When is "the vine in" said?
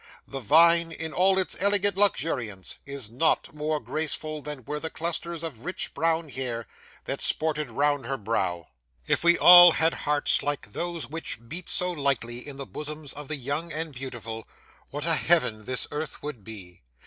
0.27-1.13